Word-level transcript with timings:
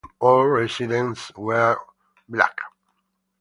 All 0.19 0.45
residents 0.47 1.31
were 1.37 1.77
white. 2.27 2.49